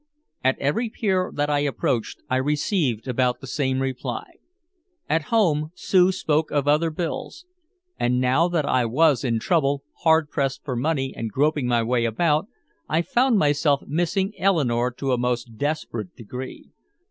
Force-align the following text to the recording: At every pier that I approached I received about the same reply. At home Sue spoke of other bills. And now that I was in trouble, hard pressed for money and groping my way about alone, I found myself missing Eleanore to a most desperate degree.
At 0.43 0.57
every 0.57 0.89
pier 0.89 1.31
that 1.35 1.51
I 1.51 1.59
approached 1.59 2.23
I 2.27 2.37
received 2.37 3.07
about 3.07 3.39
the 3.39 3.45
same 3.45 3.81
reply. 3.83 4.25
At 5.07 5.25
home 5.25 5.69
Sue 5.75 6.11
spoke 6.11 6.49
of 6.49 6.67
other 6.67 6.89
bills. 6.89 7.45
And 7.99 8.19
now 8.19 8.47
that 8.47 8.65
I 8.65 8.83
was 8.83 9.23
in 9.23 9.37
trouble, 9.37 9.83
hard 9.99 10.31
pressed 10.31 10.63
for 10.65 10.75
money 10.75 11.13
and 11.15 11.29
groping 11.31 11.67
my 11.67 11.83
way 11.83 12.05
about 12.05 12.45
alone, 12.45 12.53
I 12.89 13.01
found 13.03 13.37
myself 13.37 13.83
missing 13.85 14.33
Eleanore 14.39 14.89
to 14.93 15.11
a 15.11 15.19
most 15.19 15.57
desperate 15.59 16.15
degree. 16.15 16.71